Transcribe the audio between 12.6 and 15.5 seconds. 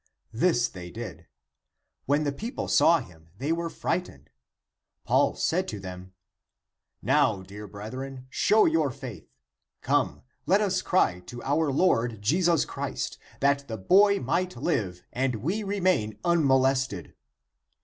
Christ, that the boy might live and